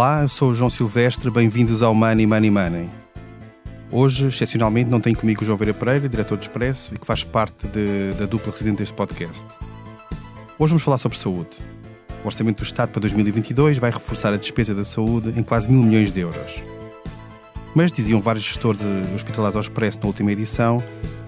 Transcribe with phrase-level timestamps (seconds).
[0.00, 2.90] Olá, eu sou o João Silvestre, bem-vindos ao Money Money Money.
[3.92, 7.22] Hoje, excepcionalmente, não tenho comigo o João Vera Pereira, diretor de Expresso e que faz
[7.22, 9.44] parte de, da dupla residente deste podcast.
[10.58, 11.50] Hoje vamos falar sobre saúde.
[12.24, 15.82] O Orçamento do Estado para 2022 vai reforçar a despesa da saúde em quase mil
[15.82, 16.62] milhões de euros.
[17.74, 18.80] Mas, diziam vários gestores
[19.14, 20.82] hospitalares ao Expresso na última edição,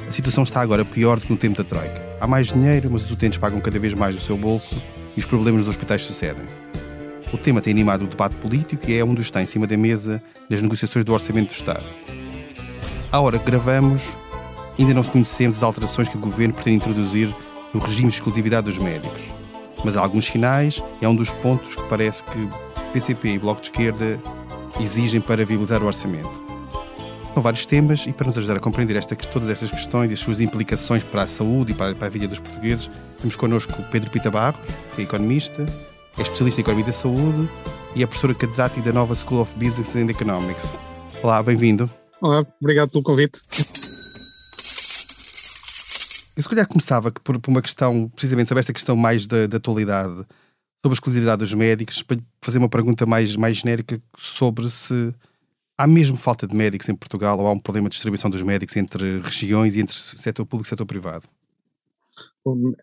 [0.09, 2.01] a situação está agora pior do que no tempo da Troika.
[2.19, 4.83] Há mais dinheiro, mas os utentes pagam cada vez mais do seu bolso
[5.15, 6.72] e os problemas nos hospitais sucedem-se.
[7.33, 9.67] O tema tem animado o debate político e é um dos que está em cima
[9.67, 11.85] da mesa nas negociações do Orçamento do Estado.
[13.11, 14.03] À hora que gravamos,
[14.79, 17.35] ainda não conhecemos as alterações que o Governo pretende introduzir
[17.73, 19.23] no regime de exclusividade dos médicos.
[19.83, 22.49] Mas há alguns sinais e é um dos pontos que parece que
[22.93, 24.21] PCP e Bloco de Esquerda
[24.79, 26.43] exigem para viabilizar o orçamento.
[27.33, 30.21] São vários temas e para nos ajudar a compreender esta, todas estas questões e as
[30.21, 34.11] suas implicações para a saúde e para, para a vida dos portugueses, temos connosco Pedro
[34.11, 34.61] Pita Barros,
[34.95, 35.65] que é economista,
[36.19, 37.49] é especialista em Economia da Saúde
[37.95, 40.79] e é professora catedrática da Nova School of Business and Economics.
[41.23, 41.91] Olá, bem-vindo.
[42.21, 43.41] Olá, obrigado pelo convite.
[46.37, 49.57] Eu se calhar começava por, por uma questão, precisamente sobre esta questão mais da, da
[49.59, 55.15] atualidade, sobre a exclusividade dos médicos, para fazer uma pergunta mais, mais genérica sobre se
[55.77, 58.77] há mesmo falta de médicos em Portugal ou há um problema de distribuição dos médicos
[58.77, 61.29] entre regiões e entre setor público e setor privado?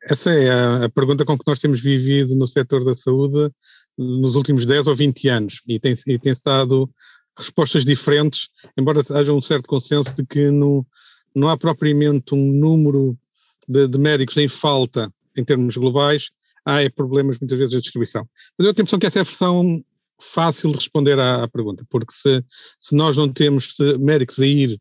[0.03, 3.51] Essa é a, pergunta com que nós temos vivido no setor da saúde
[3.97, 6.89] nos últimos 10 ou 20 anos e tem, e tem estado
[7.37, 10.85] respostas diferentes, embora haja um certo consenso de que não,
[11.35, 13.17] não há propriamente um número
[13.67, 16.31] de, de médicos em falta em termos globais,
[16.65, 18.27] há é problemas muitas vezes de distribuição.
[18.57, 19.83] Mas eu tenho a impressão que essa é a versão
[20.21, 22.43] fácil de responder à, à pergunta, porque se,
[22.79, 24.79] se nós não temos médicos a ir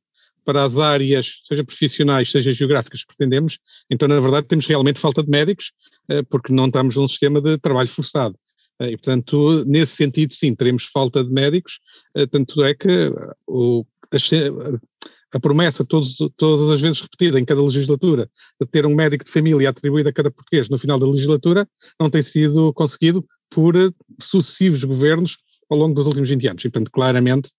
[0.49, 3.59] para as áreas, seja profissionais, seja geográficas que pretendemos,
[3.91, 5.73] então na verdade temos realmente falta de médicos,
[6.09, 8.35] eh, porque não estamos num sistema de trabalho forçado.
[8.81, 11.81] Eh, e, portanto, nesse sentido, sim, teremos falta de médicos,
[12.17, 13.13] eh, tanto é que
[13.47, 18.27] o, a, a promessa, todos, todas as vezes repetida em cada legislatura,
[18.59, 21.69] de ter um médico de família atribuído a cada português no final da legislatura,
[22.01, 23.75] não tem sido conseguido por
[24.19, 25.37] sucessivos governos
[25.69, 26.65] ao longo dos últimos 20 anos.
[26.65, 27.51] E, portanto, claramente,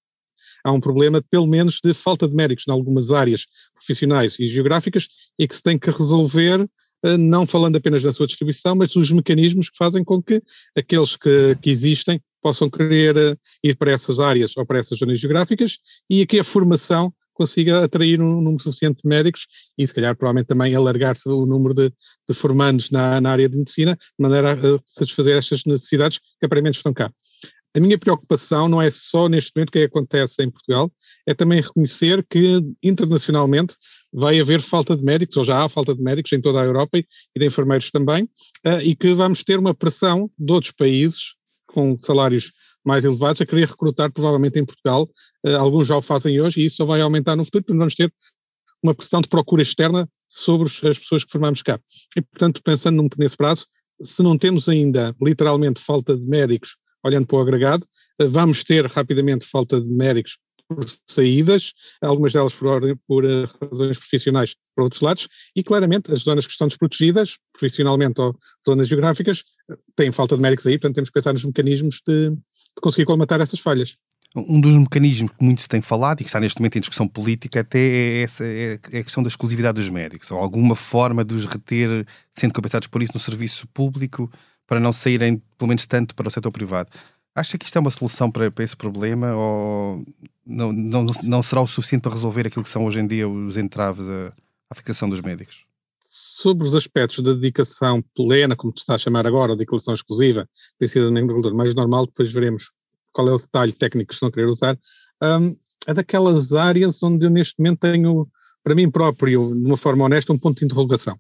[0.64, 5.08] há um problema, pelo menos, de falta de médicos em algumas áreas profissionais e geográficas
[5.38, 6.68] e que se tem que resolver,
[7.04, 10.42] eh, não falando apenas da sua distribuição, mas dos mecanismos que fazem com que
[10.76, 15.20] aqueles que, que existem possam querer eh, ir para essas áreas ou para essas zonas
[15.20, 15.78] geográficas
[16.10, 19.48] e aqui a formação consiga atrair um número suficiente de médicos
[19.78, 21.90] e, se calhar, provavelmente também alargar-se o número de,
[22.28, 26.78] de formandos na, na, área de medicina, de maneira a satisfazer estas necessidades que aparentemente
[26.78, 27.10] estão cá.
[27.76, 30.92] A minha preocupação não é só neste momento o que acontece em Portugal,
[31.28, 33.76] é também reconhecer que internacionalmente
[34.12, 36.98] vai haver falta de médicos, ou já há falta de médicos em toda a Europa
[36.98, 37.06] e
[37.38, 38.24] de enfermeiros também,
[38.66, 41.36] uh, e que vamos ter uma pressão de outros países
[41.68, 42.52] com salários
[42.84, 45.08] mais elevados a querer recrutar provavelmente em Portugal.
[45.46, 47.94] Uh, alguns já o fazem hoje e isso só vai aumentar no futuro, porque vamos
[47.94, 48.12] ter
[48.82, 51.80] uma pressão de procura externa sobre as pessoas que formamos cá.
[52.18, 53.68] E, portanto, pensando nesse prazo,
[54.02, 57.86] se não temos ainda literalmente falta de médicos olhando para o agregado,
[58.20, 60.38] eh, vamos ter rapidamente falta de médicos
[60.70, 66.14] por saídas, algumas delas por, ordem, por uh, razões profissionais por outros lados, e claramente
[66.14, 70.78] as zonas que estão desprotegidas, profissionalmente ou zonas geográficas, eh, têm falta de médicos aí,
[70.78, 73.98] portanto temos que pensar nos mecanismos de, de conseguir colmatar essas falhas.
[74.36, 77.08] Um dos mecanismos que muito se tem falado e que está neste momento em discussão
[77.08, 81.34] política até é, essa, é a questão da exclusividade dos médicos, ou alguma forma de
[81.34, 84.32] os reter, sendo compensados por isso no serviço público,
[84.70, 86.92] para não saírem, pelo menos tanto, para o setor privado.
[87.36, 90.06] Acha que isto é uma solução para, para esse problema ou
[90.46, 93.58] não, não, não será o suficiente para resolver aquilo que são hoje em dia os
[93.58, 94.06] entraves
[94.70, 95.64] à, fixação dos médicos?
[96.00, 100.48] Sobre os aspectos da dedicação plena, como tu está a chamar agora, ou dedicação exclusiva,
[100.78, 102.72] tem sido agricultura mais normal, depois veremos
[103.12, 104.78] qual é o detalhe técnico que estão a querer usar,
[105.24, 105.56] um,
[105.88, 108.28] é daquelas áreas onde eu neste momento tenho,
[108.64, 111.20] para mim próprio, de uma forma honesta, um ponto de interrogação.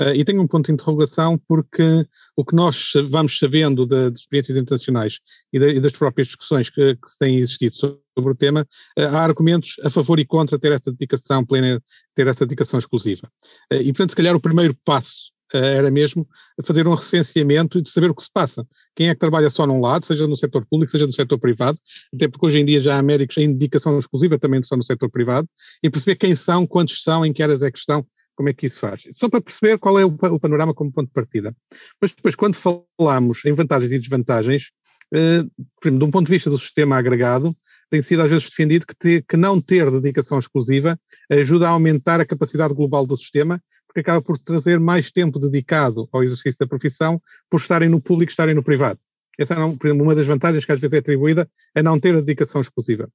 [0.00, 2.06] Uh, e tenho um ponto de interrogação porque
[2.36, 5.20] o que nós vamos sabendo de experiências internacionais
[5.52, 8.66] e, de, e, das próprias discussões que, que têm existido sobre o tema,
[8.98, 11.80] uh, há argumentos a favor e contra ter essa dedicação plena,
[12.14, 13.30] ter essa dedicação exclusiva.
[13.72, 16.28] Uh, e portanto, se calhar o primeiro passo era mesmo
[16.62, 18.66] fazer um recenseamento e de saber o que se passa.
[18.94, 21.78] Quem é que trabalha só num lado, seja no setor público, seja no setor privado,
[22.14, 25.10] até porque hoje em dia já há médicos em dedicação exclusiva também só no setor
[25.10, 25.48] privado,
[25.82, 28.06] e perceber quem são, quantos são, em que áreas é que estão,
[28.38, 29.02] como é que isso faz?
[29.10, 31.52] Só para perceber qual é o, o panorama como ponto de partida.
[32.00, 34.70] Mas depois, quando falamos em vantagens e desvantagens,
[35.12, 35.42] eh,
[35.82, 37.52] de um ponto de vista do sistema agregado,
[37.90, 40.96] tem sido às vezes defendido que, te, que não ter dedicação exclusiva
[41.28, 46.08] ajuda a aumentar a capacidade global do sistema, porque acaba por trazer mais tempo dedicado
[46.12, 47.20] ao exercício da profissão
[47.50, 49.00] por estarem no público estarem no privado.
[49.36, 52.60] essa é uma das vantagens que às vezes é atribuída a não ter a dedicação
[52.60, 53.10] exclusiva.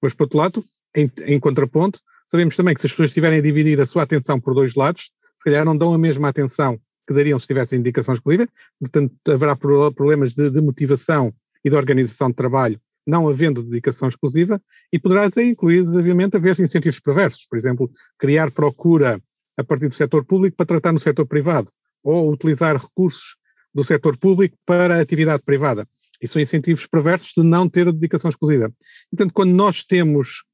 [0.00, 0.64] Mas, por outro lado,
[0.94, 1.98] em, em contraponto,
[2.30, 5.10] sabemos também que se as pessoas tiverem a dividir a sua atenção por dois lados,
[5.36, 8.46] se calhar não dão a mesma atenção que dariam se tivessem indicação exclusiva,
[8.78, 11.32] portanto haverá problemas de, de motivação
[11.64, 14.60] e de organização de trabalho não havendo dedicação exclusiva,
[14.92, 19.18] e poderá ter incluído, obviamente, haver incentivos perversos, por exemplo, criar procura
[19.56, 21.70] a partir do setor público para tratar no setor privado,
[22.04, 23.38] ou utilizar recursos
[23.74, 25.86] do setor público para atividade privada.
[26.20, 28.70] E são incentivos perversos de não ter a dedicação exclusiva.
[29.10, 30.44] Portanto, quando nós temos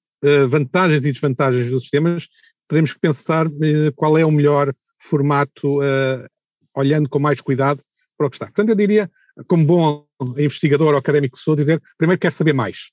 [0.49, 2.29] vantagens e desvantagens dos sistemas,
[2.69, 6.27] teremos que pensar uh, qual é o melhor formato, uh,
[6.75, 7.83] olhando com mais cuidado
[8.17, 8.47] para o que está.
[8.47, 9.11] Portanto, eu diria,
[9.47, 10.07] como bom
[10.39, 12.93] investigador ou académico que sou, dizer, primeiro quero saber mais.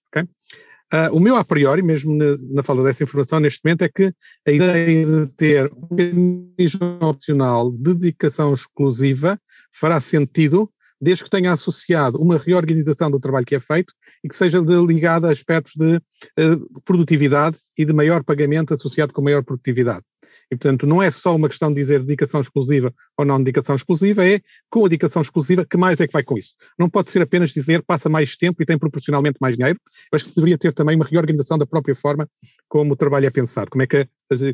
[0.94, 4.14] Uh, o meu a priori, mesmo na, na falta dessa informação neste momento, é que
[4.46, 9.40] a ideia de ter um mecanismo opcional de dedicação exclusiva
[9.74, 10.70] fará sentido
[11.02, 13.94] desde que tenha associado uma reorganização do trabalho que é feito
[14.24, 19.22] e que seja ligada a aspectos de uh, produtividade e de maior pagamento associado com
[19.22, 20.04] maior produtividade.
[20.52, 24.26] E, portanto, não é só uma questão de dizer dedicação exclusiva ou não dedicação exclusiva,
[24.26, 26.56] é com a dedicação exclusiva, que mais é que vai com isso?
[26.78, 29.80] Não pode ser apenas dizer passa mais tempo e tem proporcionalmente mais dinheiro.
[30.14, 32.30] Acho que deveria ter também uma reorganização da própria forma
[32.68, 34.08] como o trabalho é pensado, como é que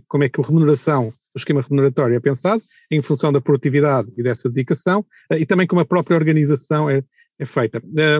[0.07, 2.61] como é que a remuneração o esquema remuneratório é pensado
[2.91, 7.03] em função da produtividade e dessa dedicação eh, e também como a própria organização é,
[7.39, 7.81] é feita.
[7.97, 8.19] Eh,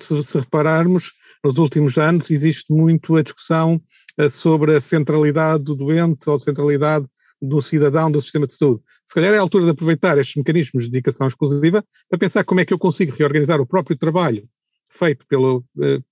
[0.00, 1.12] se, se, repararmos,
[1.44, 3.80] nos últimos anos existe muito a discussão
[4.18, 7.06] eh, sobre a centralidade do doente ou centralidade
[7.40, 8.82] do cidadão do sistema de saúde.
[9.06, 12.60] Se calhar é a altura de aproveitar estes mecanismos de dedicação exclusiva para pensar como
[12.60, 14.48] é que eu consigo reorganizar o próprio trabalho
[14.90, 15.64] feito pelo,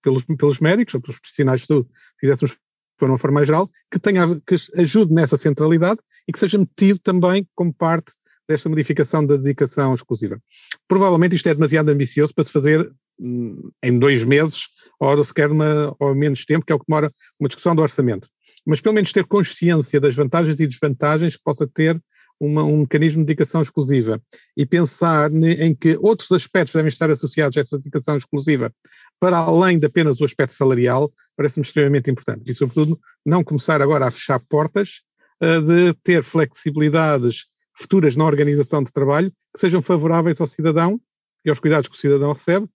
[0.02, 2.56] pelos, pelos médicos ou pelos profissionais de saúde, se fizéssemos
[3.04, 7.46] de uma forma geral, que, tenha, que ajude nessa centralidade e que seja metido também
[7.54, 8.12] como parte
[8.48, 10.40] desta modificação da dedicação exclusiva.
[10.88, 14.64] Provavelmente isto é demasiado ambicioso para se fazer em dois meses
[15.00, 18.28] ou sequer uma, ou menos tempo, que é o que demora uma discussão do orçamento.
[18.66, 22.00] Mas pelo menos ter consciência das vantagens e desvantagens que possa ter
[22.40, 24.20] uma, um mecanismo de dedicação exclusiva
[24.56, 28.72] e pensar em que outros aspectos devem estar associados a essa dedicação exclusiva,
[29.18, 32.50] para além de apenas o aspecto salarial, parece-me extremamente importante.
[32.50, 35.02] E, sobretudo, não começar agora a fechar portas
[35.42, 37.46] uh, de ter flexibilidades
[37.78, 41.00] futuras na organização de trabalho que sejam favoráveis ao cidadão
[41.44, 42.66] e aos cuidados que o cidadão recebe,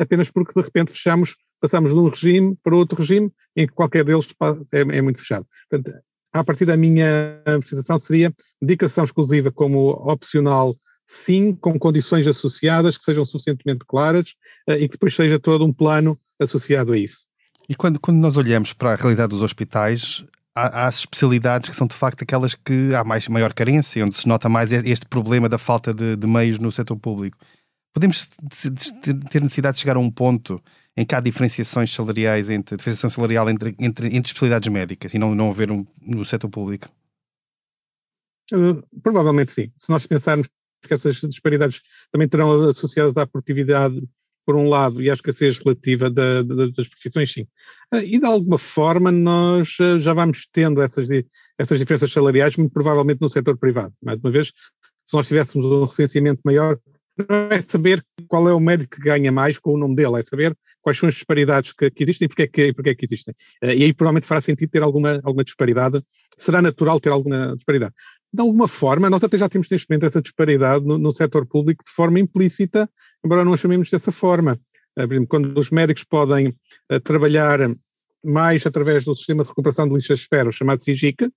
[0.00, 4.04] apenas porque de repente fechamos, passamos de um regime para outro regime em que qualquer
[4.04, 4.28] deles
[4.72, 5.46] é, é muito fechado.
[5.70, 5.98] Portanto,
[6.32, 10.74] a partir da minha sensação seria dedicação exclusiva como opcional
[11.08, 14.34] sim, com condições associadas que sejam suficientemente claras
[14.68, 17.24] uh, e que depois seja todo um plano associado a isso.
[17.68, 21.86] E quando, quando nós olhamos para a realidade dos hospitais, há, há especialidades que são
[21.86, 25.58] de facto aquelas que há mais, maior carência, onde se nota mais este problema da
[25.58, 27.38] falta de, de meios no setor público.
[27.98, 28.30] Podemos
[29.28, 30.62] ter necessidade de chegar a um ponto
[30.96, 35.34] em que há diferenciações salariais entre diferenciação salarial entre, entre, entre especialidades médicas e não,
[35.34, 36.88] não haver um, no setor público?
[38.52, 39.72] Uh, provavelmente sim.
[39.76, 40.48] Se nós pensarmos
[40.86, 41.80] que essas disparidades
[42.12, 44.00] também terão associadas à produtividade,
[44.46, 47.48] por um lado, e à escassez relativa da, da, das profissões, sim.
[47.92, 51.08] Uh, e de alguma forma nós uh, já vamos tendo essas,
[51.58, 53.92] essas diferenças salariais, muito provavelmente no setor privado.
[54.00, 54.52] Mais uma vez,
[55.04, 56.78] se nós tivéssemos um recenseamento maior,
[57.50, 60.56] é saber qual é o médico que ganha mais com o nome dele, é saber
[60.80, 63.34] quais são as disparidades que, que existem e porque é que, porque é que existem.
[63.62, 66.00] Uh, e aí provavelmente fará sentido ter alguma, alguma disparidade,
[66.36, 67.94] será natural ter alguma disparidade.
[68.32, 71.82] De alguma forma, nós até já temos neste momento essa disparidade no, no setor público
[71.84, 72.88] de forma implícita,
[73.24, 74.58] embora não a chamemos dessa forma.
[74.96, 77.60] Uh, por exemplo, quando os médicos podem uh, trabalhar
[78.24, 81.30] mais através do sistema de recuperação de listas de espera, chamado SIGIC,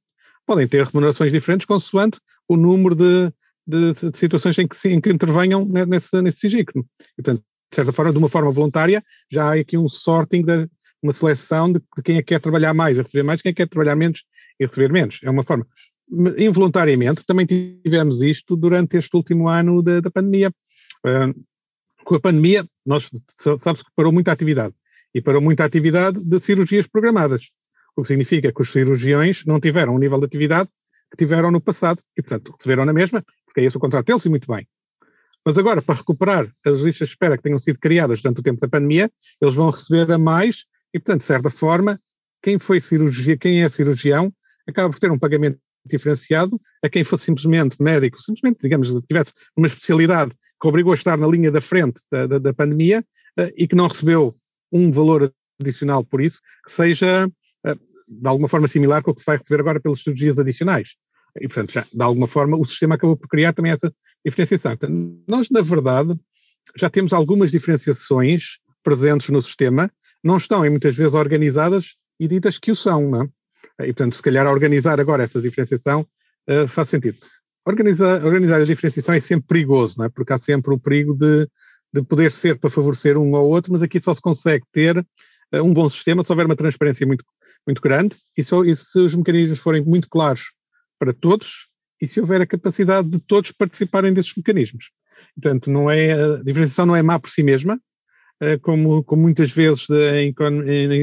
[0.46, 3.32] podem ter remunerações diferentes consoante o número de,
[3.68, 6.48] de, de situações em que, em que intervenham nesse, nesse.
[6.48, 9.02] E, portanto, de certa forma, de uma forma voluntária,
[9.32, 10.70] já há aqui um sorting, de,
[11.02, 13.62] uma seleção de, quem é que quer trabalhar mais a receber mais, quem é que
[13.62, 14.24] quer trabalhar menos
[14.60, 15.20] e receber menos.
[15.24, 15.66] É uma forma.
[16.38, 20.52] Involuntariamente, também tivemos isto durante este último ano da, da pandemia.
[21.06, 21.34] Uh,
[22.04, 23.10] com a pandemia, nós
[23.58, 24.76] sabe-se que parou muita atividade.
[25.14, 27.50] E parou muita atividade de cirurgias programadas.
[27.96, 30.70] O que significa que os cirurgiões não tiveram o nível de atividade
[31.10, 32.02] que tiveram no passado.
[32.18, 34.66] E, portanto, receberam na mesma, porque é esse o contrato deles e muito bem.
[35.46, 38.62] Mas agora, para recuperar as listas de espera que tenham sido criadas durante o tempo
[38.62, 42.00] da pandemia, eles vão receber a mais e, portanto, de certa forma,
[42.42, 44.32] quem foi cirurgia, quem é cirurgião,
[44.68, 49.66] acaba por ter um pagamento diferenciado a quem fosse simplesmente médico, simplesmente, digamos, tivesse uma
[49.66, 50.32] especialidade
[50.62, 53.04] que obrigou a estar na linha da frente da, da, da pandemia
[53.40, 54.34] uh, e que não recebeu
[54.72, 59.22] um valor adicional por isso, que seja uh, de alguma forma similar com o que
[59.22, 60.96] se vai receber agora pelas cirurgias adicionais.
[61.40, 63.94] E, portanto, já, de alguma forma, o sistema acabou por criar também essa
[64.26, 64.76] diferenciação.
[64.76, 66.20] Portanto, nós, na verdade,
[66.78, 69.92] já temos algumas diferenciações presentes no sistema,
[70.24, 73.28] não estão, e muitas vezes, organizadas e ditas que o são, não é?
[73.82, 76.06] E, portanto, se calhar, organizar agora essa diferenciação
[76.50, 77.18] uh, faz sentido.
[77.66, 80.10] Organizar, organizar a diferenciação é sempre perigoso, não é?
[80.10, 81.48] Porque há sempre o perigo de,
[81.94, 85.64] de poder ser para favorecer um ou outro, mas aqui só se consegue ter uh,
[85.64, 87.24] um bom sistema se houver uma transparência muito,
[87.68, 90.54] muito grande e, só, e se os mecanismos forem muito claros
[91.02, 91.66] para todos
[92.00, 94.92] e se houver a capacidade de todos participarem desses mecanismos.
[95.34, 97.82] Portanto, não é, a diferenciação não é má por si mesma,
[98.40, 99.88] eh, como, como muitas vezes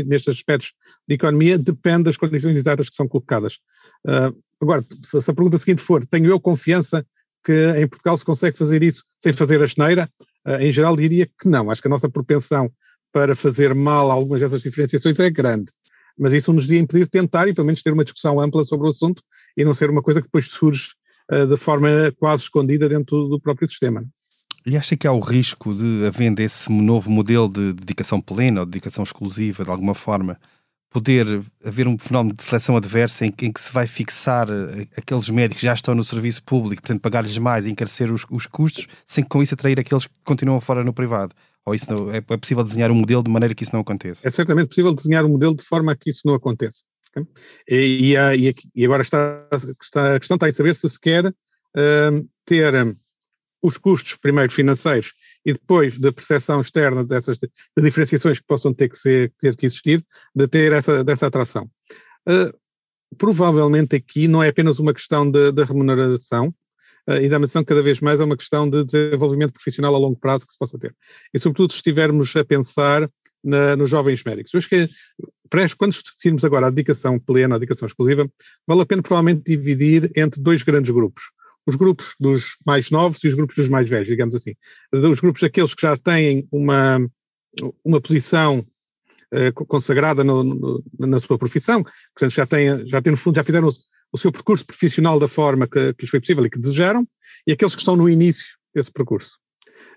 [0.06, 0.72] nestes aspectos
[1.08, 3.58] de economia, depende das condições exatas que são colocadas.
[4.06, 7.04] Uh, agora, se, a pergunta seguinte for, tenho eu confiança
[7.44, 10.08] que em Portugal se consegue fazer isso sem fazer a geneira?
[10.46, 12.70] Uh, em geral diria que não, acho que a nossa propensão
[13.12, 15.72] para fazer mal algumas dessas diferenciações é grande.
[16.18, 18.88] Mas isso nos devia impedir de tentar e pelo menos ter uma discussão ampla sobre
[18.88, 19.22] o assunto
[19.56, 20.88] e não ser uma coisa que depois surge
[21.32, 24.04] uh, de forma quase escondida dentro do próprio sistema.
[24.66, 28.66] E acha que há o risco de, havendo esse novo modelo de dedicação plena ou
[28.66, 30.38] dedicação exclusiva, de alguma forma,
[30.90, 35.28] poder haver um fenómeno de seleção adversa em, em que se vai fixar eh, aqueles
[35.28, 38.86] médicos que já estão no serviço público, portanto, pagar-lhes mais e encarecer os, os, custos,
[39.04, 41.34] sem que com isso atrair aqueles que continuam fora no privado?
[41.66, 44.26] Ou isso não, é, é possível desenhar um modelo de maneira que isso não aconteça?
[44.26, 46.84] É certamente possível desenhar um modelo de forma que isso não aconteça.
[47.10, 47.26] Okay?
[47.68, 49.46] E, e, e, agora está,
[49.82, 52.72] está, a questão está em saber se se quer uh, ter
[53.62, 55.12] os custos, primeiro financeiros,
[55.44, 57.48] e depois da percepção externa dessas de,
[57.78, 61.68] diferenciações que possam ter que, ser, ter que existir, de ter essa, dessa atração.
[62.28, 62.56] Uh,
[63.16, 66.54] provavelmente aqui não é apenas uma questão da remuneração,
[67.22, 70.46] e da manutenção cada vez mais é uma questão de desenvolvimento profissional a longo prazo
[70.46, 70.94] que se possa ter.
[71.32, 73.08] E sobretudo se estivermos a pensar
[73.42, 74.52] na, nos jovens médicos.
[74.52, 74.88] Eu acho que
[75.76, 78.30] quando discutirmos agora a dedicação plena, a dedicação exclusiva,
[78.66, 81.22] vale a pena provavelmente dividir entre dois grandes grupos
[81.68, 84.54] os grupos dos mais novos e os grupos dos mais velhos, digamos assim.
[84.90, 86.98] Os grupos daqueles que já têm uma,
[87.84, 88.66] uma posição
[89.34, 91.82] uh, consagrada no, no, na sua profissão,
[92.14, 93.68] portanto já têm, já têm no fundo, já fizeram
[94.12, 97.06] o, seu percurso profissional da forma que, que lhes foi possível e que desejaram,
[97.46, 99.38] e aqueles que estão no início desse percurso.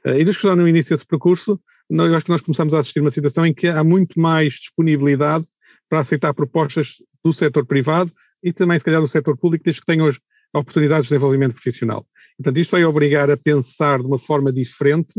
[0.05, 2.79] Uh, e dos que estão no início desse percurso, eu acho que nós começamos a
[2.79, 5.45] assistir uma situação em que há muito mais disponibilidade
[5.89, 8.09] para aceitar propostas do setor privado
[8.41, 10.19] e também, se calhar, do setor público, desde que tenham hoje
[10.53, 12.05] oportunidades de desenvolvimento profissional.
[12.37, 15.13] Portanto, isto vai obrigar a pensar de uma forma diferente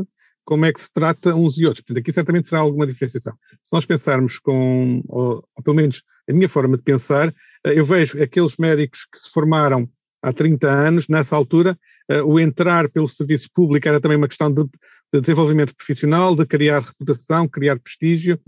[0.45, 1.83] como é que se trata uns e outros.
[1.83, 3.33] Portanto, aqui certamente será alguma diferenciação.
[3.63, 7.33] Se nós pensarmos com, ou, ou pelo menos a minha forma de pensar, eh,
[7.65, 9.89] eu vejo aqueles médicos que se formaram
[10.23, 11.79] há 30 anos, nessa altura,
[12.11, 14.65] uh, o entrar pelo serviço público era também uma questão de,
[15.13, 18.41] de desenvolvimento profissional, de criar reputação, criar prestígio,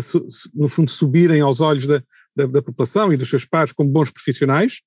[0.00, 2.02] su, no fundo subirem aos olhos da,
[2.36, 4.82] da, da, população e dos seus pares como bons profissionais,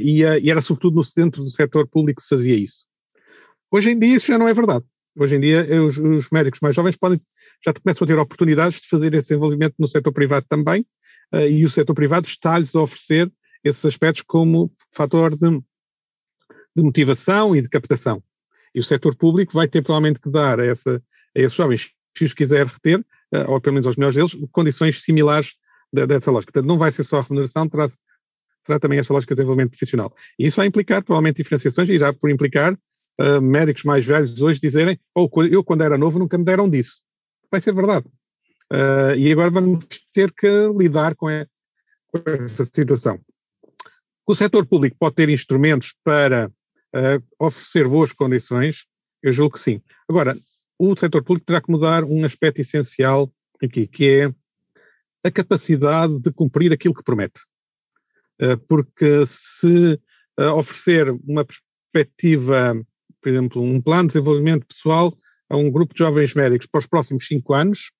[0.00, 2.86] e, e, era sobretudo no centro do setor público que se fazia isso.
[3.70, 4.84] Hoje em dia isso já não é verdade.
[5.16, 7.20] Hoje em dia eh, os, os médicos mais jovens podem,
[7.64, 10.86] já começam a ter oportunidades de fazer esse desenvolvimento no setor privado também,
[11.34, 13.30] uh, e o setor privado está-lhes a oferecer
[13.62, 15.50] esses aspectos como fator de,
[16.74, 18.22] de motivação e de captação.
[18.74, 21.02] E o setor público vai ter provavelmente que dar a, essa,
[21.36, 23.04] a esses jovens, se os quiser reter,
[23.48, 25.52] ou pelo menos aos melhores deles, condições similares
[25.92, 26.52] dessa lógica.
[26.52, 27.86] Portanto, não vai ser só a remuneração, terá,
[28.60, 30.12] será também esta lógica de desenvolvimento profissional.
[30.38, 32.76] E isso vai implicar provavelmente diferenciações, irá por implicar
[33.20, 36.68] uh, médicos mais velhos hoje dizerem, ou oh, eu quando era novo nunca me deram
[36.68, 37.02] disso.
[37.50, 38.08] Vai ser verdade.
[38.72, 41.46] Uh, e agora vamos ter que lidar com, a,
[42.08, 43.20] com essa situação.
[44.26, 48.86] O setor público pode ter instrumentos para uh, oferecer boas condições?
[49.22, 49.82] Eu julgo que sim.
[50.08, 50.36] Agora,
[50.78, 54.34] o setor público terá que mudar um aspecto essencial aqui, que é
[55.24, 57.40] a capacidade de cumprir aquilo que promete.
[58.66, 60.00] Porque se
[60.56, 62.74] oferecer uma perspectiva,
[63.22, 65.12] por exemplo, um plano de desenvolvimento pessoal
[65.48, 67.92] a um grupo de jovens médicos para os próximos cinco anos,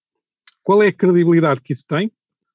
[0.62, 2.10] qual é a credibilidade que isso tem?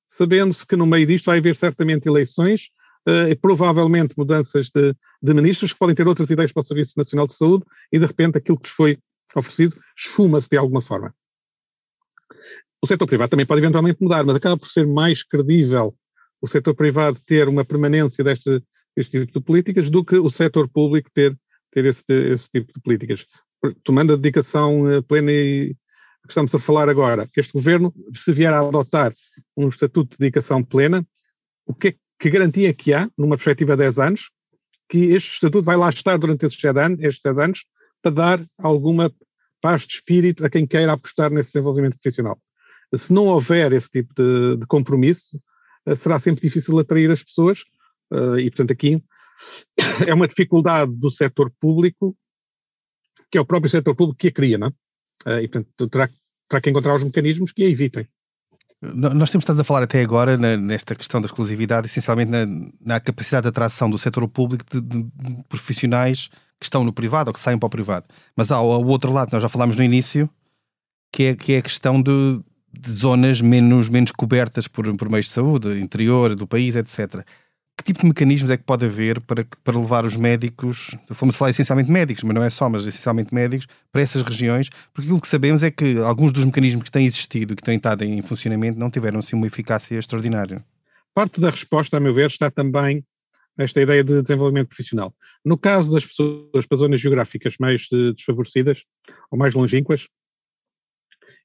[0.05, 2.69] Sabendo-se que no meio disto vai haver certamente eleições
[3.07, 6.93] uh, e provavelmente mudanças de, de, ministros que podem ter outras ideias para o Serviço
[6.97, 8.97] Nacional de Saúde e de repente aquilo que lhes foi
[9.35, 11.13] oferecido esfuma-se de alguma forma.
[12.81, 15.95] O setor privado também pode eventualmente mudar, mas acaba por ser mais credível
[16.41, 18.61] o setor privado ter uma permanência deste,
[18.95, 21.37] deste tipo de políticas do que o setor público ter,
[21.71, 23.25] ter esse, esse tipo de políticas.
[23.83, 25.75] Tomando a dedicação eh, plena e
[26.27, 29.13] que estamos a falar agora, este governo, se vier a adotar
[29.55, 31.05] um estatuto de dedicação plena,
[31.65, 34.29] o que, é, que garantia que há, numa perspectiva de 10 anos,
[34.89, 37.65] que este estatuto vai lá estar durante estes 10 anos, estes 10 anos
[38.01, 39.11] para dar alguma
[39.61, 42.37] paz de espírito a quem queira apostar nesse desenvolvimento profissional.
[42.93, 45.37] Se não houver esse tipo de, de compromisso,
[45.85, 47.63] eh, será sempre difícil atrair as pessoas,
[48.13, 49.03] eh, e portanto aqui
[50.07, 52.15] é uma dificuldade do setor público,
[53.31, 54.67] que é o próprio setor público que a cria, não
[55.25, 55.43] é?
[55.43, 56.09] e, portanto, terá,
[56.47, 58.07] terá que encontrar os mecanismos que a evitem.
[58.79, 62.45] Nós temos estado a falar até agora na, nesta questão da exclusividade, essencialmente na,
[62.79, 66.29] na capacidade de atração do setor público de, de, de, profissionais
[66.59, 68.05] que estão no privado ou que saem para o privado.
[68.35, 70.29] Mas há o outro lado, nós já falámos no início,
[71.11, 72.39] que é, que é a questão de,
[72.71, 77.25] de zonas menos, menos cobertas por, por meios de saúde, interior do país, etc
[77.77, 81.51] que tipo de mecanismos é que pode haver para, para levar os médicos, fomos falar
[81.51, 85.27] essencialmente médicos, mas não é só, mas essencialmente médicos, para essas regiões, porque aquilo que
[85.27, 88.89] sabemos é que alguns dos mecanismos que têm existido, que têm estado em funcionamento, não
[88.89, 90.65] tiveram assim uma eficácia extraordinária.
[91.13, 93.05] Parte da resposta, a meu ver, está também
[93.57, 95.13] nesta ideia de desenvolvimento profissional.
[95.45, 98.85] No caso das pessoas para zonas geográficas mais desfavorecidas
[99.31, 100.07] ou mais longínquas,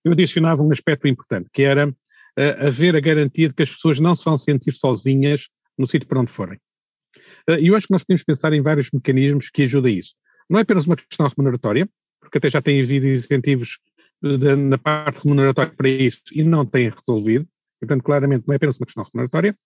[0.04, 3.98] eu adicionava um aspecto importante, que era uh, haver a garantia de que as pessoas
[3.98, 5.48] não se vão sentir sozinhas
[5.78, 6.58] no sítio para onde forem.
[7.48, 10.14] Eh, e eu acho que nós podemos pensar em vários mecanismos que ajudem a isso.
[10.48, 11.88] Não é apenas uma questão remuneratória,
[12.20, 13.78] porque até já tem havido incentivos
[14.24, 17.44] eh, de, na parte remuneratória para isso e não têm resolvido.
[17.82, 19.56] E, portanto, claramente não é apenas uma questão remuneratória,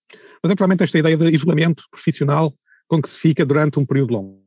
[0.41, 2.53] mas é provavelmente esta ideia de isolamento profissional
[2.87, 4.41] com que se fica durante um período longo.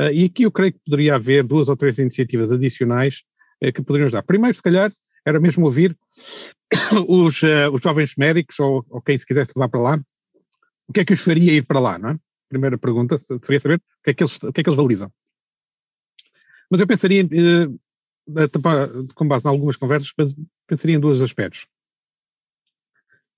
[0.00, 3.24] Uh, e aqui eu creio que poderia haver duas ou três iniciativas adicionais
[3.62, 4.22] uh, que poderiam ajudar.
[4.22, 4.90] Primeiro, se calhar,
[5.26, 5.96] era mesmo ouvir
[7.08, 10.00] os, uh, os jovens médicos ou, ou, quem se quisesse levar para lá
[10.92, 12.18] o que é que os faria ir para lá, não é?
[12.50, 15.10] Primeira pergunta seria saber o que é que eles, o que é que eles valorizam.
[16.70, 18.48] Mas eu pensaria, eh,
[19.14, 20.12] com base em algumas conversas,
[20.66, 21.66] pensaria em dois aspectos.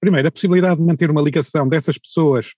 [0.01, 2.55] Primeiro, a possibilidade de manter uma ligação dessas pessoas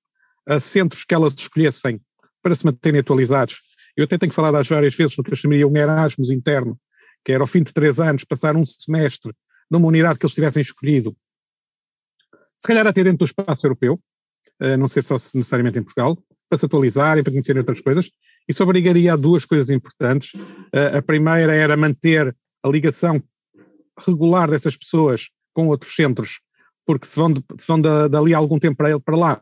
[0.47, 2.01] a centros que elas escolhessem
[2.43, 3.61] para se manterem atualizados.
[3.95, 6.81] Eu até tenho falado às várias vezes no que eu chamaria um Erasmus interno,
[7.23, 9.35] que era ao fim de três anos passar um semestre
[9.71, 11.15] numa unidade que eles tivessem escolhido,
[12.59, 14.01] se calhar até dentro do espaço europeu,
[14.63, 16.17] uh, não ser só necessariamente em Portugal,
[16.49, 18.11] para se atualizarem, para conhecerem outras coisas.
[18.49, 20.35] Isso obrigaria a duas coisas importantes.
[20.35, 23.23] Uh, a primeira era manter a ligação
[23.99, 26.41] regular dessas pessoas com outros centros,
[26.85, 29.41] porque se vão, de, se vão dali algum tempo para, lá,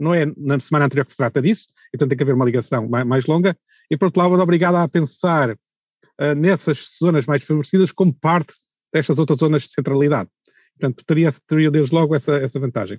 [0.00, 2.88] não é na semana anterior que se trata disso, então tem que haver uma ligação
[2.88, 3.56] mais, longa,
[3.90, 8.54] e por outro lado, obrigada a pensar uh, nessas zonas mais favorecidas como parte
[8.92, 10.30] destas outras zonas de centralidade.
[10.78, 12.98] Portanto, teria, teria desde logo essa, essa vantagem.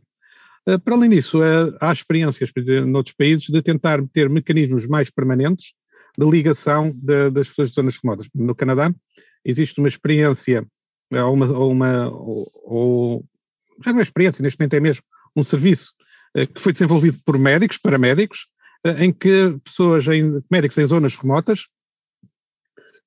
[0.65, 2.49] Eh, para além disso, eh, há experiências
[2.87, 5.73] noutros países de tentar ter mecanismos mais permanentes
[6.17, 8.29] de ligação de, das pessoas de zonas remotas.
[8.33, 8.93] No Canadá
[9.43, 10.65] existe uma experiência,
[11.11, 13.25] eh, ou uma, ou, uma ou,
[13.83, 15.03] já não é experiência, neste momento é mesmo
[15.35, 15.93] um serviço
[16.55, 18.47] que foi desenvolvido por médicos, para médicos,
[18.97, 21.67] em que pessoas, em, médicos em zonas remotas,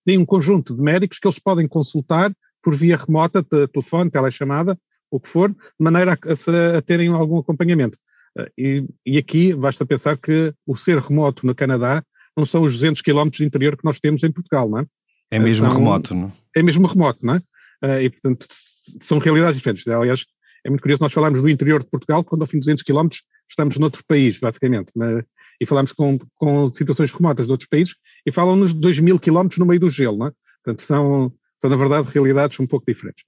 [0.04, 4.78] têm um conjunto de médicos que eles podem consultar por via remota, telefone, telechamada,
[5.16, 7.98] o que for, de maneira a, a, terem algum acompanhamento.
[8.38, 12.04] Eh, e, e, aqui basta pensar que o ser remoto no Canadá
[12.36, 14.86] não são os 200 km de interior que nós temos em Portugal, não é?
[15.30, 16.62] É mesmo são, remoto, não é?
[16.62, 17.40] mesmo remoto, não é?
[17.84, 19.86] Eh, e portanto são realidades diferentes.
[19.88, 20.24] Aliás,
[20.64, 23.08] é muito curioso nós falarmos do interior de Portugal quando ao fim de 200 km
[23.48, 25.24] estamos noutro país, basicamente, mas,
[25.60, 27.94] e falamos com, com situações remotas de outros países
[28.26, 30.32] e falam-nos de 2 mil km no meio do gelo, não é?
[30.62, 33.24] Portanto, são, são na verdade realidades um pouco diferentes.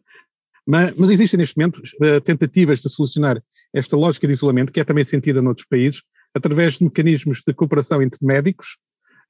[0.68, 3.42] Mas, mas, existem neste momento uh, tentativas de solucionar
[3.74, 6.02] esta lógica de isolamento, que é também sentida noutros países,
[6.34, 8.76] através de mecanismos de cooperação entre médicos,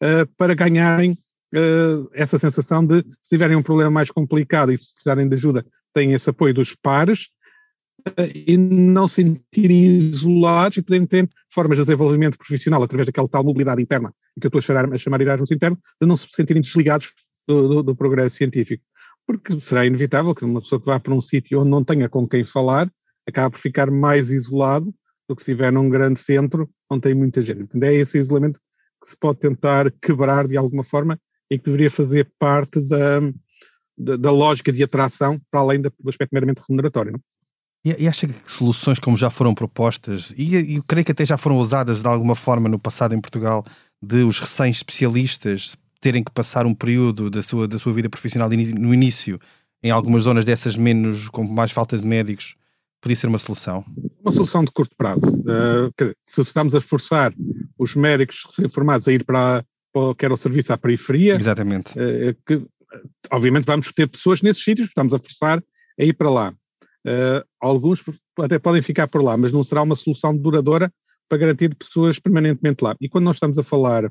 [0.02, 4.92] uh, para ganharem uh, essa sensação de, se tiverem um problema mais complicado e se
[4.92, 7.28] precisarem de ajuda, têm esse apoio dos pares,
[8.46, 13.44] e não se sentirem isolados e poderem ter formas de desenvolvimento profissional através daquela tal
[13.44, 16.62] mobilidade interna, que eu estou a chamar, a chamar Erasmus interno, de não se sentirem
[16.62, 17.12] desligados
[17.46, 18.82] do, do, do progresso científico
[19.28, 22.26] porque será inevitável que uma pessoa que vá para um sítio onde não tenha com
[22.26, 22.90] quem falar
[23.28, 24.86] acaba por ficar mais isolado
[25.28, 27.58] do que se estiver num grande centro onde tem muita gente.
[27.58, 28.58] Portanto, é esse isolamento
[29.02, 33.20] que se pode tentar quebrar de alguma forma e que deveria fazer parte da,
[33.98, 37.12] da, da lógica de atração para além do aspecto meramente remuneratório.
[37.12, 37.20] Não?
[37.84, 41.58] E, e acha que soluções como já foram propostas, e, creio que até já foram
[41.58, 43.62] usadas de alguma forma no passado em Portugal,
[44.02, 48.94] de os recém-especialistas terem que passar um período da sua, da sua vida profissional no
[48.94, 49.38] início,
[49.82, 52.56] em algumas zonas dessas menos, com mais falta de médicos,
[53.00, 53.84] podia ser uma solução?
[54.20, 55.26] Uma solução de curto prazo.
[55.26, 57.32] Uh, se estamos a forçar
[57.78, 61.92] os médicos recém-formados a ir para, para quer o serviço à periferia, Exatamente.
[61.92, 62.66] Uh, que,
[63.30, 65.62] obviamente vamos ter pessoas nesses sítios, estamos a forçar
[65.98, 66.54] a ir para lá.
[67.06, 68.02] Uh, alguns
[68.40, 70.92] até podem ficar por lá, mas não será uma solução duradoura
[71.28, 72.96] para garantir pessoas permanentemente lá.
[73.00, 74.10] E quando nós estamos a falar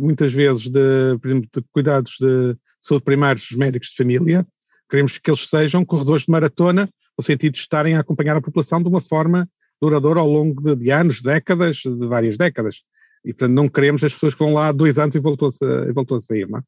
[0.00, 4.46] muitas vezes de, por exemplo, de cuidados de saúde primários dos médicos de família,
[4.88, 8.82] queremos que eles sejam corredores de maratona, no sentido de estarem a acompanhar a população
[8.82, 9.48] de uma forma
[9.80, 12.82] duradoura ao longo de, de anos, décadas, de várias décadas.
[13.24, 16.16] E, portanto, não queremos as pessoas que vão lá há dois anos e voltou a,
[16.16, 16.62] a sair, não é?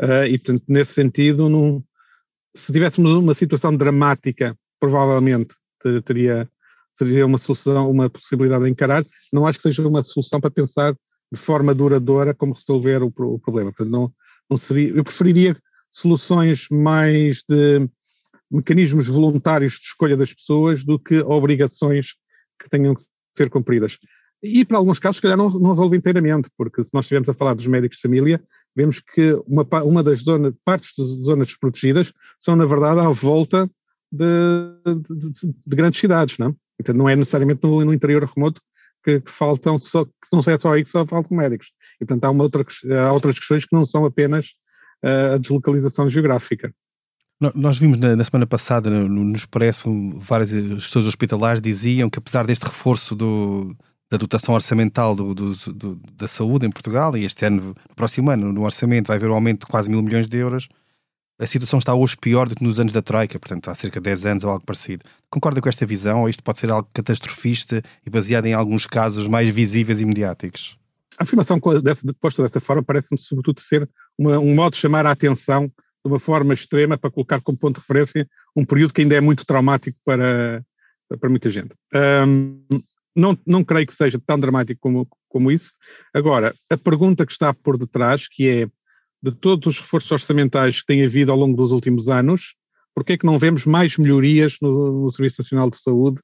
[0.00, 1.82] Uh, e, portanto, nesse sentido, num,
[2.54, 5.54] se tivéssemos uma situação dramática, provavelmente
[6.04, 6.48] teria,
[6.94, 9.04] seria uma solução, uma possibilidade de encarar.
[9.32, 10.94] Não acho que seja uma solução para pensar
[11.32, 13.72] de forma duradoura como resolver o, o problema.
[13.72, 14.12] Portanto, não,
[14.48, 15.56] não seria, eu preferiria
[15.90, 17.88] soluções mais de
[18.50, 22.14] mecanismos voluntários de escolha das pessoas do que obrigações
[22.60, 23.02] que tenham que
[23.36, 23.98] ser cumpridas.
[24.42, 27.34] E para alguns casos, se calhar, não, não resolve inteiramente, porque se nós estivermos a
[27.34, 28.42] falar dos médicos de família,
[28.74, 33.68] vemos que uma, uma das zona, partes das zonas desprotegidas são, na verdade, à volta
[34.12, 34.24] de,
[34.86, 36.92] de, de, de grandes cidades, não é?
[36.92, 38.60] Não é necessariamente no, no interior remoto
[39.08, 41.72] que, que, faltam só, que não é só aí que só faltam médicos.
[41.94, 42.62] E portanto há, uma outra,
[43.06, 44.48] há outras questões que não são apenas
[45.02, 46.72] uh, a deslocalização geográfica.
[47.54, 52.44] Nós vimos na, na semana passada no, no Expresso várias gestores hospitalares diziam que apesar
[52.44, 53.76] deste reforço do,
[54.10, 58.30] da dotação orçamental do, do, do, da saúde em Portugal e este ano, no próximo
[58.30, 60.68] ano, no orçamento vai haver um aumento de quase mil milhões de euros,
[61.38, 64.04] a situação está hoje pior do que nos anos da Troika, portanto há cerca de
[64.04, 65.04] 10 anos ou algo parecido.
[65.30, 69.28] Concorda com esta visão ou isto pode ser algo catastrofista e baseado em alguns casos
[69.28, 70.76] mais visíveis e mediáticos?
[71.18, 75.12] A afirmação dessa, posta dessa forma parece-me sobretudo ser uma, um modo de chamar a
[75.12, 75.72] atenção de
[76.04, 79.44] uma forma extrema para colocar como ponto de referência um período que ainda é muito
[79.44, 80.64] traumático para,
[81.20, 81.74] para muita gente.
[81.94, 82.60] Um,
[83.14, 85.72] não, não creio que seja tão dramático como, como isso.
[86.14, 88.68] Agora, a pergunta que está por detrás, que é
[89.22, 92.54] de todos os reforços orçamentais que tem havido ao longo dos últimos anos,
[92.94, 96.20] porque é que não vemos mais melhorias no, no Serviço Nacional de Saúde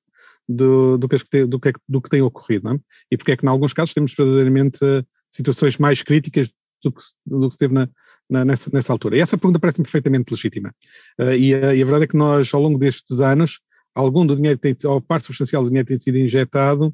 [0.49, 2.79] do, do, que, do, que, do que tem ocorrido, é?
[3.11, 6.51] E porque é que, em alguns casos, temos verdadeiramente eh, situações mais críticas
[6.83, 7.89] do que, do que se teve na,
[8.29, 9.17] na, nessa, nessa altura?
[9.17, 10.75] E essa pergunta parece-me perfeitamente legítima.
[11.19, 13.61] Uh, e, a, e, a, verdade é que nós, ao longo destes anos,
[13.95, 16.89] algum do dinheiro, tem, ou parte substancial do dinheiro tem sido injetado,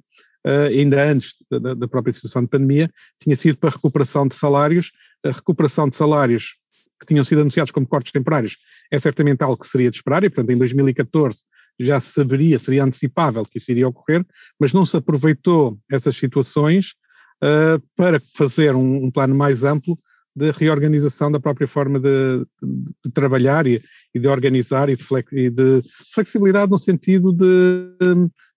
[0.46, 2.88] uh, ainda antes da, da própria situação de pandemia,
[3.20, 4.92] tinha sido para recuperação de salários,
[5.24, 6.54] a recuperação de salários
[7.00, 8.56] que tinham sido anunciados como cortes temporários
[8.90, 11.44] é certamente algo que seria de esperar, e portanto em 2014
[11.78, 14.24] já se saberia, seria antecipável que isso iria ocorrer,
[14.58, 16.94] mas não se aproveitou essas situações
[17.42, 19.96] uh, para fazer um, um, plano mais amplo
[20.36, 23.80] de reorganização da própria forma de, de, trabalhar e,
[24.14, 25.82] e, de organizar e de, flex, e de,
[26.14, 27.96] flexibilidade no sentido de,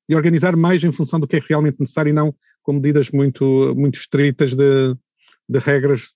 [0.08, 3.74] de, organizar mais em função do que é realmente necessário e não com medidas muito,
[3.76, 4.96] muito estritas de,
[5.60, 6.14] regras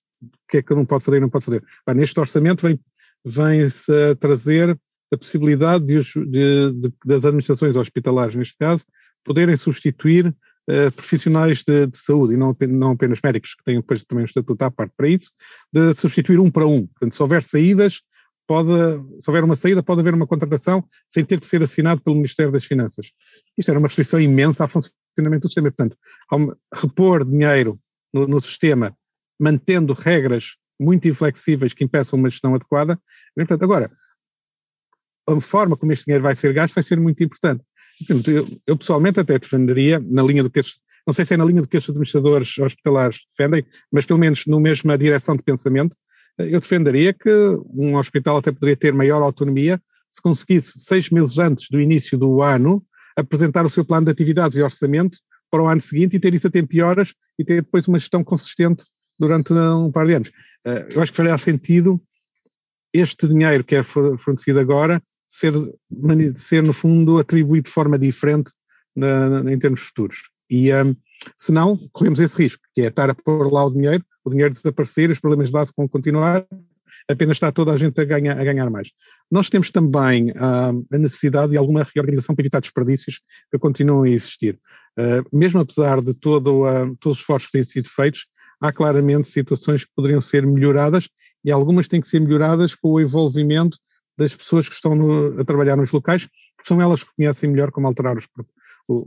[0.48, 1.62] que é que não pode fazer e não pode fazer.
[1.94, 2.78] Neste orçamento vem,
[3.24, 4.78] vem-se a trazer
[5.12, 8.84] a possibilidade de, de, de, das administrações hospitalares, neste caso,
[9.24, 14.04] poderem substituir uh, profissionais de, de, saúde, e não, não apenas médicos, que têm depois
[14.04, 15.32] também um estatuto à parte para isso,
[15.72, 16.86] de substituir um para um.
[16.86, 18.02] Portanto, se houver saídas,
[18.46, 18.70] pode,
[19.20, 22.52] se houver uma saída, pode haver uma contratação sem ter que ser assinado pelo Ministério
[22.52, 23.12] das Finanças.
[23.56, 25.70] Isto era uma restrição imensa ao funcionamento do sistema.
[25.70, 25.96] Portanto,
[26.74, 27.78] repor dinheiro
[28.12, 28.96] no, no sistema
[29.38, 32.98] mantendo regras muito inflexíveis que impeçam uma gestão adequada.
[33.34, 33.90] Portanto, agora,
[35.28, 37.62] a forma como este dinheiro vai ser gasto vai ser muito importante.
[38.08, 41.44] Eu, eu, pessoalmente até defenderia, na linha do que estes, não sei se é na
[41.44, 45.96] linha do que estes administradores hospitalares defendem, mas pelo menos no mesma direção de pensamento,
[46.38, 47.30] eu defenderia que
[47.74, 52.42] um hospital até poderia ter maior autonomia se conseguisse, seis meses antes do início do
[52.42, 52.82] ano,
[53.16, 55.18] apresentar o seu plano de atividades e orçamento
[55.50, 57.98] para o ano seguinte e ter isso a tempo e horas e ter depois uma
[57.98, 58.84] gestão consistente
[59.18, 60.30] durante um par de anos.
[60.64, 62.00] Eh, eu acho que faria sentido
[62.92, 65.52] este dinheiro que é fornecido agora ser,
[66.34, 68.52] ser no fundo, atribuído de forma diferente
[68.96, 70.30] na, na, em termos futuros.
[70.50, 70.96] E um,
[71.36, 74.54] se não, corremos esse risco, que é estar a pôr lá o dinheiro, o dinheiro
[74.54, 76.46] desaparecer, os problemas de base vão continuar,
[77.06, 78.92] apenas está toda a gente a ganhar, a ganhar mais.
[79.30, 84.08] Nós temos também uh, a necessidade de alguma reorganização para evitar desperdícios que continuam a
[84.08, 84.58] existir.
[84.98, 88.26] Uh, mesmo apesar de todo, uh, todos os esforços que têm sido feitos,
[88.60, 91.08] há claramente situações que poderiam ser melhoradas
[91.44, 93.78] e algumas têm que ser melhoradas com o envolvimento
[94.16, 97.70] das pessoas que estão no, a trabalhar nos locais, porque são elas que conhecem melhor
[97.70, 98.26] como alterar, os,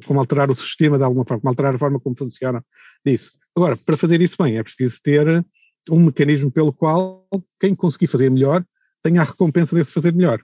[0.05, 2.63] como alterar o sistema de alguma forma, como alterar a forma como funciona
[3.05, 3.31] isso.
[3.55, 5.45] Agora, para fazer isso bem, é preciso ter
[5.89, 7.27] um mecanismo pelo qual
[7.59, 8.63] quem conseguir fazer melhor
[9.03, 10.41] tenha a recompensa desse fazer melhor.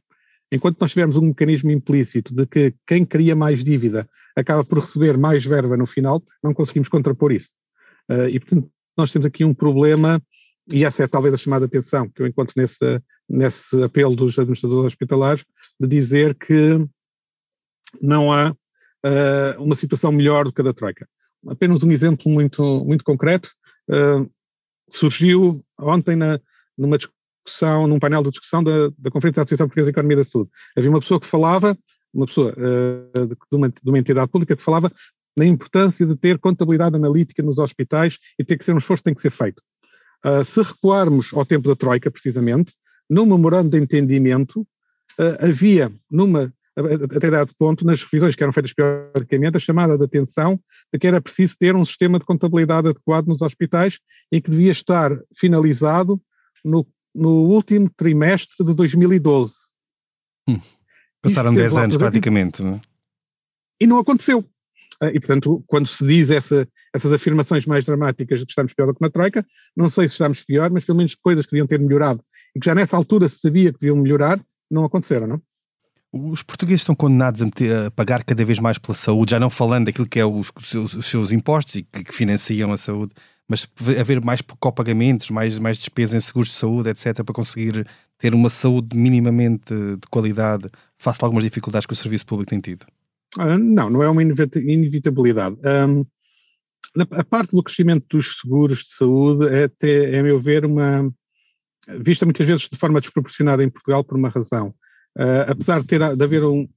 [0.52, 5.18] Enquanto nós tivermos um mecanismo implícito de que quem cria mais dívida acaba por receber
[5.18, 7.54] mais verba no final, não conseguimos contrapor isso.
[8.10, 10.22] Uh, e, portanto, nós temos aqui um problema,
[10.74, 14.86] e essa é talvez a chamada atenção que eu encontro nesse, nesse apelo dos administradores
[14.86, 15.46] hospitalares,
[15.80, 16.86] de dizer que
[18.02, 21.08] não há uh, uma situação melhor do que a da Troika.
[21.48, 23.50] Apenas um exemplo muito, muito concreto,
[23.90, 24.30] uh,
[24.90, 26.40] surgiu ontem na,
[26.78, 30.24] numa discussão, num painel de discussão da, da Conferência da Associação Portuguesa de Economia da
[30.24, 30.50] Saúde.
[30.76, 31.78] Havia uma pessoa que falava,
[32.14, 34.92] uma pessoa uh, de, de, uma, de uma entidade pública que falava
[35.38, 39.10] na importância de ter contabilidade analítica nos hospitais e ter que ser um esforço que
[39.10, 39.62] tem que ser feito.
[40.26, 42.74] Uh, se recuarmos ao tempo da Troika, precisamente,
[43.10, 46.52] no memorando de entendimento, uh, havia, numa
[47.16, 50.60] até dado ponto, nas revisões que eram feitas periodicamente, a chamada de atenção
[50.94, 54.00] de que era preciso ter um sistema de contabilidade adequado nos hospitais
[54.32, 56.22] e que devia estar finalizado
[56.64, 59.54] no, no último trimestre de 2012.
[60.48, 60.60] Hum.
[61.20, 62.82] Passaram 10 anos praticamente, não é?
[63.82, 64.46] E não aconteceu.
[65.02, 68.88] Ah, e, portanto, quando se diz essa, essas afirmações mais dramáticas de que estamos pior
[68.88, 71.68] do que na Troika, não sei se estamos pior, mas pelo menos coisas que deviam
[71.68, 72.20] ter melhorado
[72.56, 75.42] e que já nessa altura se sabia que deviam melhorar, não aconteceram, não?
[76.12, 79.50] Os portugueses estão condenados a, meter, a, pagar cada vez mais pela saúde, já não
[79.50, 82.78] falando daquilo que é os, os, seus, os seus, impostos e que, que, financiam a
[82.78, 83.14] saúde,
[83.48, 83.68] mas
[84.00, 87.86] haver mais copagamentos, mais, mais despesas em seguros de saúde, etc., para conseguir
[88.18, 92.60] ter uma saúde minimamente de qualidade face a algumas dificuldades que o serviço público tem
[92.60, 92.86] tido.
[93.38, 95.58] Uh, não, não é uma inevitabilidade.
[95.66, 96.06] Um,
[97.12, 101.12] a parte do crescimento dos seguros de saúde é até, a meu ver, uma
[102.00, 104.74] vista muitas vezes de forma desproporcionada em Portugal por uma razão.
[105.18, 106.68] Uh, apesar de, ter, de haver um,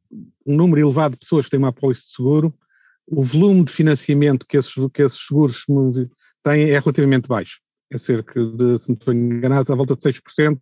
[0.46, 2.54] um, número elevado de pessoas que têm uma apólice de seguro,
[3.06, 5.64] o volume de financiamento que esses, que esses seguros
[6.42, 7.60] têm é relativamente baixo.
[7.92, 10.58] É cerca de, se não estou enganado, à volta de 6%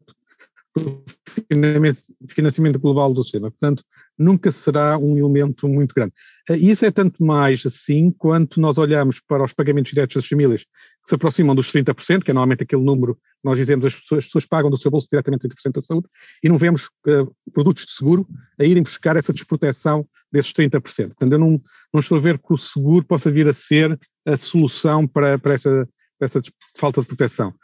[2.28, 3.50] financiamento global do sistema.
[3.50, 3.83] Portanto,
[4.18, 6.12] nunca será um elemento muito grande.
[6.50, 10.26] Eh, e isso é tanto mais assim quanto nós olhamos para os pagamentos diretos das
[10.26, 10.70] famílias, que
[11.04, 14.24] se aproximam dos 30%, que é normalmente aquele número que nós dizemos as pessoas, as
[14.26, 16.09] pessoas pagam do seu bolso diretamente 30% da saúde,
[16.42, 18.26] e não vemos uh, produtos de seguro
[18.59, 20.81] a irem buscar essa desproteção desses 30%.
[20.81, 21.61] Portanto, eu não,
[21.92, 25.54] não estou a ver que o seguro possa vir a ser a solução para, para,
[25.54, 26.40] esta, para essa
[26.76, 27.54] falta de proteção.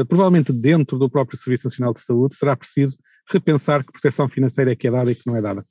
[0.00, 2.98] Eh, provavelmente dentro do próprio Serviço Nacional de Saúde será preciso
[3.30, 5.64] repensar que proteção financeira é que é dada e que não é dada.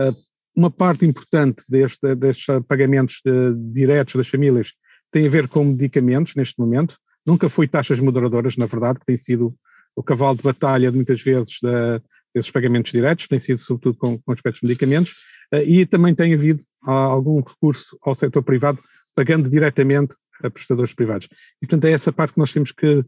[0.00, 0.12] Eh,
[0.56, 4.72] uma parte importante deste, destes pagamentos de, diretos das famílias
[5.10, 6.96] tem a ver com medicamentos neste momento.
[7.26, 9.54] Nunca foi taxas moderadoras, na verdade, que tem sido
[9.96, 12.00] o cavalo de batalha de muitas vezes da,
[12.34, 15.14] desses pagamentos diretos, tem sido sobretudo com, com aspectos de medicamentos,
[15.52, 18.78] eh, e também tem havido algum recurso ao setor privado
[19.14, 21.28] pagando diretamente a prestadores privados.
[21.62, 23.04] E portanto é essa parte que nós temos que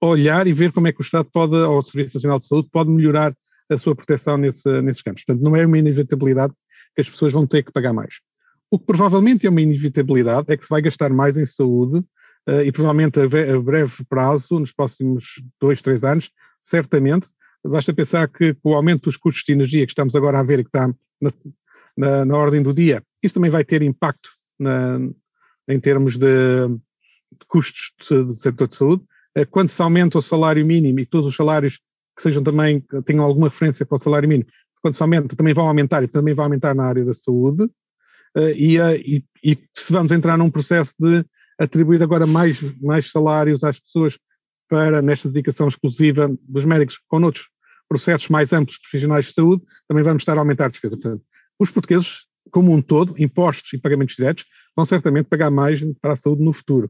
[0.00, 2.68] olhar e ver como é que o Estado pode, ou o Serviço Nacional de Saúde,
[2.72, 3.34] pode melhorar
[3.70, 5.24] a sua proteção nesse, nesses campos.
[5.24, 6.52] Portanto, não é uma inevitabilidade
[6.94, 8.20] que as pessoas vão ter que pagar mais.
[8.70, 11.98] O que provavelmente é uma inevitabilidade é que se vai gastar mais em saúde
[12.48, 17.28] uh, e provavelmente a, a, breve prazo, nos próximos dois, três anos, certamente,
[17.64, 20.60] basta pensar que com o aumento dos custos de energia que estamos agora a ver
[20.60, 20.88] e que está
[21.20, 21.30] na,
[21.96, 24.98] na, na ordem do dia, isso também vai ter impacto na,
[25.68, 29.02] em termos de, de custos do, setor de saúde.
[29.36, 31.78] Eh, quando se aumenta o salário mínimo e todos os salários
[32.16, 34.48] que sejam também, que tenham alguma referência para o salário mínimo,
[34.82, 37.68] quando se aumenta, também vão aumentar e também vai aumentar na área da saúde,
[38.36, 41.24] eh, e, eh, e, e se vamos entrar num processo de
[41.58, 44.18] atribuir agora mais, mais salários às pessoas
[44.68, 47.48] para, nesta dedicação exclusiva dos médicos com outros
[47.88, 50.96] processos mais amplos profissionais de saúde, também vamos estar a aumentar a despesa.
[50.96, 51.22] Portanto,
[51.58, 54.44] os portugueses, como um todo, impostos e pagamentos diretos,
[54.76, 56.88] vão certamente pagar mais para a saúde no futuro.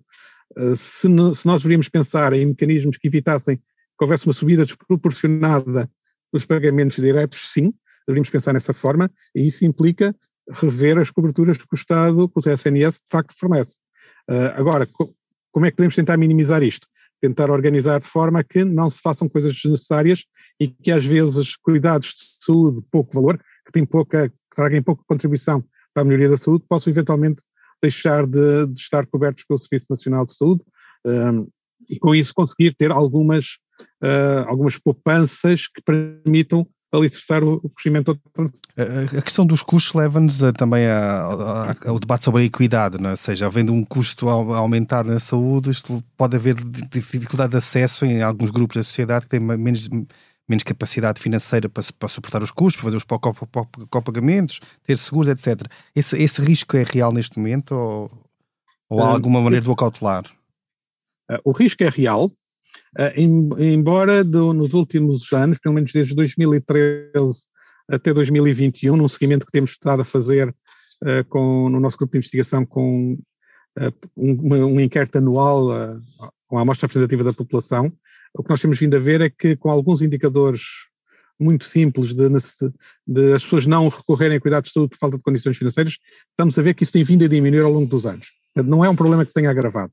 [0.57, 5.91] Eh, se, se nós deveríamos pensar em mecanismos que evitassem que houvesse uma subida desproporcionada
[6.33, 7.73] dos pagamentos diretos, sim,
[8.07, 10.15] deveríamos pensar nessa forma, e isso implica
[10.51, 13.79] rever as coberturas que o Estado, que o SNS, de facto fornece.
[14.29, 15.09] Uh, agora, co
[15.53, 16.87] como é que podemos tentar minimizar isto?
[17.21, 20.25] Tentar organizar de forma que não se façam coisas desnecessárias
[20.61, 23.37] e que às vezes cuidados de saúde de pouco valor,
[23.67, 27.43] que, têm pouca, que tragam pouca contribuição para a melhoria da saúde, possam eventualmente
[27.83, 30.65] deixar de, de estar cobertos pelo Serviço Nacional de Saúde
[31.05, 31.49] um,
[31.89, 33.59] e com isso conseguir ter algumas,
[34.03, 38.19] uh, algumas poupanças que permitam alicerçar o, crescimento
[38.77, 40.87] a, a questão dos custos leva-nos também
[41.87, 43.13] ao debate sobre a equidade, não é?
[43.13, 46.57] ou seja, havendo um custo a, a aumentar na saúde, isto pode haver
[46.91, 49.89] dificuldade de acesso em alguns grupos da sociedade que têm menos
[50.51, 55.67] menos capacidade financeira para, para suportar os custos, para fazer os copagamentos, ter seguros, etc.
[55.95, 58.11] Esse, esse risco é real neste momento ou,
[58.89, 60.25] ou há ah, alguma maneira esse, de o cautelar?
[61.31, 66.15] Uh, o risco é real, uh, em, embora do, nos últimos anos, pelo menos desde
[66.15, 67.47] 2013
[67.89, 72.19] até 2021, num seguimento que temos estado a fazer uh, com, no nosso grupo de
[72.19, 73.17] investigação com
[74.17, 75.69] um, um, inquérito anual
[76.49, 77.91] com a amostra representativa da população,
[78.35, 80.63] o que nós temos vindo a ver é que com alguns indicadores
[81.39, 82.29] muito simples de,
[83.07, 85.97] de, as pessoas não recorrerem a cuidados de saúde por falta de condições financeiras,
[86.31, 88.33] estamos a ver que isso tem vindo a diminuir ao longo dos anos.
[88.55, 89.93] Não é um problema que se tenha agravado.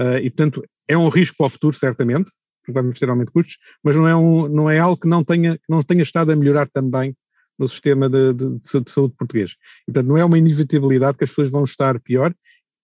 [0.00, 2.30] Uh, e, portanto, é um risco para o futuro, certamente,
[2.62, 5.24] porque vamos ter aumento de custos, mas não é, um, não é algo que não,
[5.24, 7.16] tenha, não tenha estado a melhorar também
[7.58, 9.56] no sistema de, de, de saúde português.
[9.82, 12.32] E, portanto, não é uma inevitabilidade que as pessoas vão estar pior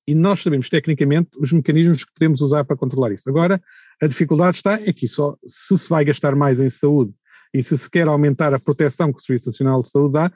[0.07, 3.29] e nós sabemos tecnicamente os mecanismos que podemos usar para controlar isso.
[3.29, 3.61] Agora,
[4.03, 7.15] a dificuldade está é que só se se vai gastar mais em saúde
[7.55, 10.33] e se se quer aumentar a proteção que o Serviço Nacional de Saúde dá,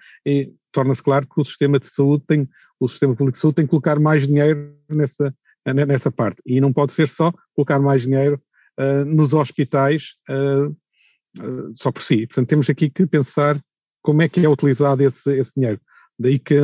[0.71, 3.71] torna-se claro que o sistema de saúde tem, o sistema público de saúde tem que
[3.71, 5.35] colocar mais dinheiro nessa,
[5.67, 6.41] nessa parte.
[6.47, 8.41] E não pode ser só colocar mais dinheiro
[8.79, 12.27] uh, nos hospitais uh, uh, só por si.
[12.27, 13.59] Portanto, temos aqui que pensar
[14.01, 15.81] como é que é utilizado esse, esse dinheiro.
[16.19, 16.55] Daí que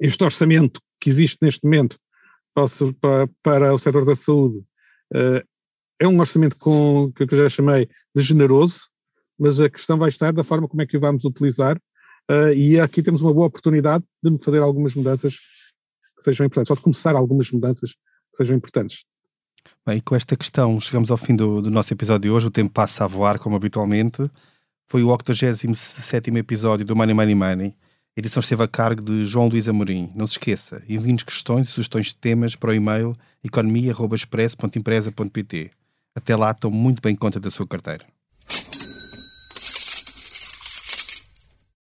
[0.00, 1.98] este orçamento que existe neste momento
[3.00, 4.58] para, para o setor da saúde
[5.14, 5.42] uh,
[6.00, 8.88] é um orçamento com, que eu já chamei de generoso,
[9.38, 11.76] mas a questão vai estar da forma como é que o vamos utilizar
[12.30, 16.76] uh, e aqui temos uma boa oportunidade de fazer algumas mudanças que sejam importantes, ou
[16.76, 19.04] de começar algumas mudanças que sejam importantes.
[19.86, 22.50] Bem, e com esta questão chegamos ao fim do, do nosso episódio de hoje, o
[22.50, 24.30] tempo passa a voar como habitualmente.
[24.88, 27.76] Foi o 87º episódio do Money Money Money.
[28.20, 30.12] A edição esteve a cargo de João Luís Amorim.
[30.14, 35.70] Não se esqueça, envie-nos questões e sugestões de temas para o e-mail economia.express.empresa.pt.
[36.14, 38.04] Até lá, tomo muito bem conta da sua carteira.